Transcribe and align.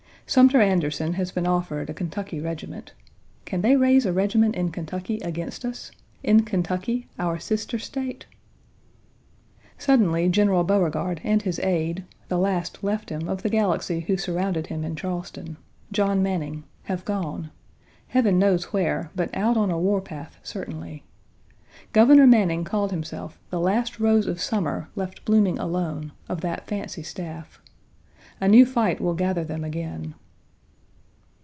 Sumter 0.27 0.61
Anderson 0.61 1.15
has 1.15 1.29
been 1.29 1.45
offered 1.45 1.89
a 1.89 1.93
Kentucky 1.93 2.39
regiment. 2.39 2.93
Can 3.43 3.59
they 3.59 3.75
raise 3.75 4.05
a 4.05 4.13
regiment 4.13 4.55
in 4.55 4.71
Kentucky 4.71 5.17
against 5.19 5.65
us? 5.65 5.91
In 6.23 6.43
Kentucky, 6.43 7.09
our 7.19 7.37
sister 7.37 7.77
State? 7.77 8.27
Suddenly 9.77 10.29
General 10.29 10.63
Beauregard 10.63 11.19
and 11.25 11.41
his 11.41 11.59
aide 11.59 12.05
(the 12.29 12.37
last 12.37 12.81
left 12.81 13.09
him 13.09 13.27
of 13.27 13.43
the 13.43 13.49
galaxy 13.49 13.99
who 14.07 14.15
surrounded 14.15 14.67
him 14.67 14.85
in 14.85 14.95
Charleston), 14.95 15.57
John 15.91 16.23
Manning, 16.23 16.63
have 16.83 17.03
gone 17.03 17.51
Heaven 18.07 18.39
knows 18.39 18.71
where, 18.71 19.11
but 19.13 19.35
out 19.35 19.57
on 19.57 19.69
a 19.69 19.77
war 19.77 19.99
path 19.99 20.37
certainly. 20.43 21.03
Governor 21.91 22.25
Manning 22.25 22.63
called 22.63 22.91
himself 22.91 23.37
"the 23.49 23.59
last 23.59 23.99
rose 23.99 24.27
of 24.27 24.39
summer 24.39 24.87
left 24.95 25.25
blooming 25.25 25.59
alone" 25.59 26.13
of 26.29 26.39
that 26.39 26.67
fancy 26.67 27.03
staff. 27.03 27.61
A 28.39 28.47
new 28.47 28.65
fight 28.65 29.01
will 29.01 29.13
gather 29.13 29.43
them 29.43 29.65
again. 29.65 30.15